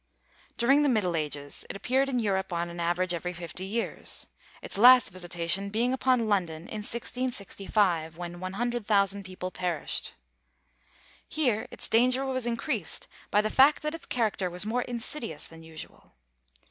During 0.57 0.81
the 0.81 0.89
middle 0.89 1.15
ages 1.15 1.63
it 1.69 1.75
appeared 1.75 2.09
in 2.09 2.17
Europe 2.17 2.51
on 2.51 2.71
an 2.71 2.79
average, 2.79 3.13
every 3.13 3.33
fifty 3.33 3.65
years, 3.65 4.25
its 4.63 4.79
last 4.79 5.09
visitation 5.11 5.69
being 5.69 5.93
upon 5.93 6.27
London, 6.27 6.63
in 6.63 6.79
1665, 6.81 8.17
when 8.17 8.39
100,000 8.39 9.23
people 9.23 9.51
perished. 9.51 10.13
Here 11.29 11.67
its 11.69 11.87
danger 11.87 12.25
was 12.25 12.47
increased 12.47 13.07
by 13.29 13.41
the 13.41 13.51
fact 13.51 13.83
that 13.83 13.93
its 13.93 14.07
character 14.07 14.49
was 14.49 14.65
more 14.65 14.81
insidious 14.81 15.45
than 15.45 15.61
usual. 15.61 16.13